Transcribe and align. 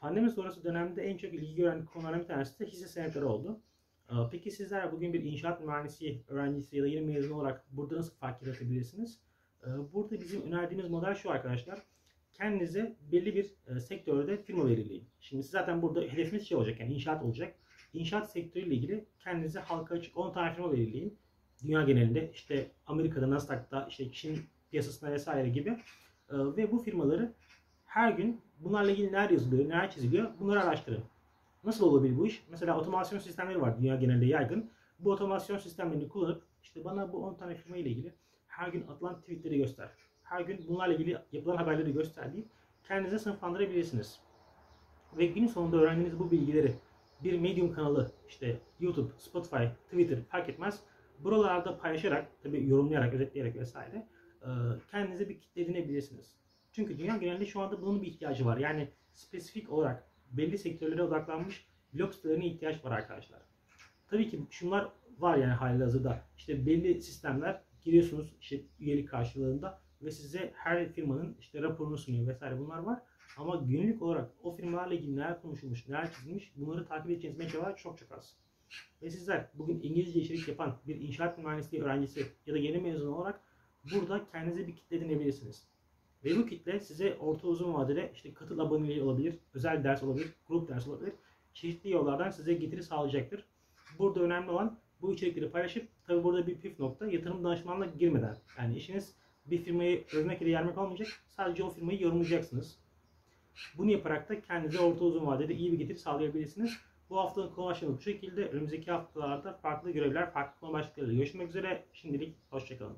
Pandemi 0.00 0.30
sonrası 0.30 0.64
dönemde 0.64 1.02
en 1.02 1.16
çok 1.16 1.34
ilgi 1.34 1.54
gören 1.54 1.84
konulardan 1.84 2.20
bir 2.20 2.26
tanesi 2.26 2.58
de 2.58 2.66
hisse 2.66 2.88
senetleri 2.88 3.24
oldu. 3.24 3.60
Ee, 4.10 4.14
Peki 4.30 4.50
sizler 4.50 4.92
bugün 4.92 5.12
bir 5.12 5.22
inşaat 5.24 5.64
mühendisi 5.64 6.22
öğrencisi 6.28 6.76
ya 6.76 6.82
da 6.82 6.86
yeni 6.86 7.06
mezun 7.06 7.34
olarak 7.34 7.64
burada 7.70 7.96
nasıl 7.96 8.14
fark 8.14 8.42
yaratabilirsiniz? 8.42 9.20
Ee, 9.62 9.66
Burada 9.92 10.20
bizim 10.20 10.42
önerdiğimiz 10.42 10.90
model 10.90 11.14
şu 11.14 11.30
arkadaşlar. 11.30 11.78
Kendinize 12.32 12.96
belli 13.12 13.34
bir 13.34 13.54
e, 13.76 13.80
sektörde 13.80 14.42
firma 14.42 14.68
belirleyin. 14.68 15.04
Şimdi 15.20 15.42
siz 15.42 15.52
zaten 15.52 15.82
burada 15.82 16.00
hedefiniz 16.00 16.48
şey 16.48 16.58
olacak 16.58 16.80
yani 16.80 16.94
inşaat 16.94 17.22
olacak. 17.24 17.54
İnşaat 17.92 18.30
sektörüyle 18.30 18.74
ilgili 18.74 19.04
kendinize 19.18 19.60
halka 19.60 19.94
açık 19.94 20.16
10 20.16 20.32
tane 20.32 20.54
firma 20.54 20.72
belirleyin. 20.72 21.18
Dünya 21.64 21.82
genelinde 21.82 22.30
işte 22.34 22.70
Amerika'da, 22.86 23.30
Nasdaq'ta, 23.30 23.86
işte 23.90 24.12
Çin 24.12 24.38
piyasasında 24.70 25.12
vesaire 25.12 25.48
gibi. 25.48 25.70
Ee, 25.70 26.34
Ve 26.56 26.72
bu 26.72 26.78
firmaları 26.78 27.32
her 27.84 28.12
gün 28.12 28.40
bunlarla 28.60 28.90
ilgili 28.90 29.08
neler 29.08 29.30
yazılıyor, 29.30 29.68
neler 29.68 29.90
çiziliyor 29.90 30.30
bunları 30.40 30.62
araştırın. 30.62 31.04
Nasıl 31.64 31.86
olabilir 31.86 32.18
bu 32.18 32.26
iş? 32.26 32.44
Mesela 32.50 32.78
otomasyon 32.78 33.18
sistemleri 33.18 33.60
var 33.60 33.78
dünya 33.78 33.96
genelinde 33.96 34.26
yaygın. 34.26 34.70
Bu 34.98 35.10
otomasyon 35.10 35.58
sistemlerini 35.58 36.08
kullanıp 36.08 36.42
işte 36.62 36.84
bana 36.84 37.12
bu 37.12 37.24
10 37.24 37.34
tane 37.34 37.54
firma 37.54 37.76
ile 37.76 37.90
ilgili 37.90 38.12
her 38.46 38.68
gün 38.68 38.86
atılan 38.86 39.20
tweetleri 39.20 39.58
göster. 39.58 39.88
Her 40.22 40.40
gün 40.40 40.64
bunlarla 40.68 40.94
ilgili 40.94 41.18
yapılan 41.32 41.56
haberleri 41.56 41.92
göster 41.92 42.32
deyip 42.32 42.46
kendinize 42.84 43.18
sınıflandırabilirsiniz. 43.18 44.20
Ve 45.18 45.26
gün 45.26 45.46
sonunda 45.46 45.76
öğrendiğiniz 45.76 46.18
bu 46.18 46.30
bilgileri 46.30 46.72
bir 47.24 47.38
Medium 47.38 47.74
kanalı, 47.74 48.10
işte 48.28 48.56
YouTube, 48.80 49.08
Spotify, 49.18 49.64
Twitter 49.84 50.22
fark 50.24 50.48
etmez. 50.48 50.80
Buralarda 51.18 51.78
paylaşarak, 51.78 52.26
tabii 52.42 52.68
yorumlayarak, 52.68 53.14
özetleyerek 53.14 53.56
vesaire 53.56 54.06
kendinize 54.90 55.28
bir 55.28 55.40
kitle 55.40 55.62
edinebilirsiniz. 55.62 56.36
Çünkü 56.72 56.98
dünya 56.98 57.16
genelinde 57.16 57.46
şu 57.46 57.60
anda 57.60 57.82
bunun 57.82 58.02
bir 58.02 58.06
ihtiyacı 58.06 58.44
var. 58.44 58.56
Yani 58.56 58.88
spesifik 59.12 59.72
olarak 59.72 60.10
belli 60.30 60.58
sektörlere 60.58 61.02
odaklanmış 61.02 61.66
blog 61.94 62.14
sitelerine 62.14 62.46
ihtiyaç 62.46 62.84
var 62.84 62.90
arkadaşlar. 62.90 63.40
Tabii 64.08 64.28
ki 64.28 64.40
şunlar 64.50 64.88
var 65.18 65.36
yani 65.36 65.52
halihazırda. 65.52 66.24
İşte 66.36 66.66
belli 66.66 67.02
sistemler 67.02 67.62
giriyorsunuz 67.82 68.34
işte 68.40 68.60
üyelik 68.80 69.08
karşılığında 69.08 69.80
ve 70.02 70.10
size 70.10 70.52
her 70.54 70.92
firmanın 70.92 71.36
işte 71.40 71.62
raporunu 71.62 71.98
sunuyor 71.98 72.26
vesaire 72.26 72.58
bunlar 72.58 72.78
var. 72.78 73.02
Ama 73.36 73.56
günlük 73.56 74.02
olarak 74.02 74.30
o 74.42 74.56
firmalarla 74.56 74.94
ilgili 74.94 75.16
neler 75.16 75.42
konuşulmuş, 75.42 75.88
neler 75.88 76.12
çizilmiş 76.12 76.52
bunları 76.56 76.86
takip 76.86 77.10
edeceğiniz 77.10 77.38
mecralar 77.38 77.76
çok 77.76 77.98
çok 77.98 78.12
az. 78.12 78.36
Ve 79.02 79.10
sizler 79.10 79.50
bugün 79.54 79.80
İngilizce 79.82 80.20
içerik 80.20 80.48
yapan 80.48 80.78
bir 80.86 80.96
inşaat 80.96 81.38
mühendisliği 81.38 81.82
öğrencisi 81.82 82.26
ya 82.46 82.54
da 82.54 82.58
yeni 82.58 82.78
mezun 82.78 83.12
olarak 83.12 83.40
burada 83.92 84.26
kendinize 84.32 84.66
bir 84.66 84.76
kitle 84.76 84.96
edinebilirsiniz. 84.96 85.68
Ve 86.24 86.36
bu 86.36 86.46
kitle 86.46 86.80
size 86.80 87.16
orta 87.20 87.48
uzun 87.48 87.74
vadede 87.74 88.10
işte 88.14 88.34
katıl 88.34 88.58
aboneliği 88.58 89.02
olabilir, 89.02 89.34
özel 89.54 89.84
ders 89.84 90.02
olabilir, 90.02 90.28
grup 90.48 90.68
ders 90.68 90.88
olabilir. 90.88 91.12
Çeşitli 91.54 91.90
yollardan 91.90 92.30
size 92.30 92.54
getiri 92.54 92.82
sağlayacaktır. 92.82 93.44
Burada 93.98 94.20
önemli 94.20 94.50
olan 94.50 94.78
bu 95.02 95.12
içerikleri 95.12 95.50
paylaşıp 95.50 95.88
tabi 96.06 96.24
burada 96.24 96.46
bir 96.46 96.58
püf 96.58 96.78
nokta 96.78 97.06
yatırım 97.06 97.44
danışmanlığa 97.44 97.86
girmeden. 97.86 98.36
Yani 98.58 98.76
işiniz 98.76 99.14
bir 99.46 99.58
firmayı 99.58 100.04
övmek 100.14 100.40
da 100.40 100.44
yermek 100.44 100.78
olmayacak. 100.78 101.08
Sadece 101.28 101.64
o 101.64 101.70
firmayı 101.70 102.02
yorumlayacaksınız. 102.02 102.78
Bunu 103.78 103.90
yaparak 103.90 104.28
da 104.28 104.40
kendinize 104.40 104.80
orta 104.80 105.04
uzun 105.04 105.26
vadede 105.26 105.54
iyi 105.54 105.72
bir 105.72 105.78
getiri 105.78 105.98
sağlayabilirsiniz. 105.98 106.76
Bu 107.10 107.16
haftanın 107.16 107.54
konu 107.54 107.66
başlığı 107.66 107.96
bu 107.96 108.00
şekilde. 108.00 108.48
Önümüzdeki 108.48 108.90
haftalarda 108.90 109.52
farklı 109.52 109.90
görevler, 109.90 110.32
farklı 110.32 110.60
konu 110.60 110.72
başlıklarıyla 110.72 111.16
görüşmek 111.16 111.48
üzere. 111.48 111.84
Şimdilik 111.92 112.36
hoşçakalın. 112.50 112.96